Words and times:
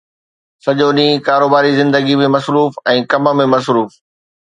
سڄو 0.65 0.87
ڏينهن 0.97 1.23
ڪاروباري 1.27 1.71
زندگيءَ 1.81 2.19
۾ 2.25 2.33
مصروف 2.39 2.83
۽ 2.97 3.01
ڪم 3.15 3.33
۾ 3.45 3.51
مصروف 3.57 4.05